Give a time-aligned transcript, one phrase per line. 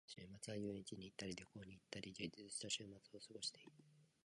[0.07, 3.71] 週末は遊園地に行ったり旅行に行ったり、充実した週末を過ごしている。